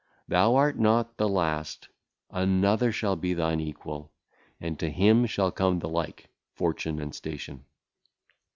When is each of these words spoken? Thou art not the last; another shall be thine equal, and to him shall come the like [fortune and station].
Thou 0.27 0.55
art 0.55 0.79
not 0.79 1.17
the 1.17 1.29
last; 1.29 1.87
another 2.31 2.91
shall 2.91 3.15
be 3.15 3.35
thine 3.35 3.59
equal, 3.59 4.11
and 4.59 4.79
to 4.79 4.89
him 4.89 5.27
shall 5.27 5.51
come 5.51 5.77
the 5.77 5.89
like 5.89 6.29
[fortune 6.55 6.99
and 6.99 7.13
station]. 7.13 7.65